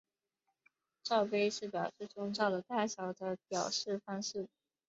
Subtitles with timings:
[1.03, 4.47] 罩杯是表示胸罩的大小的表示方式。